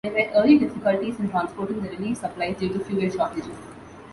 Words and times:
There 0.03 0.13
were 0.13 0.31
early 0.33 0.57
difficulties 0.57 1.19
in 1.19 1.29
transporting 1.29 1.79
the 1.83 1.89
relief 1.91 2.17
supplies 2.17 2.57
due 2.57 2.69
to 2.73 2.79
fuel 2.83 3.07
shortages. 3.11 3.55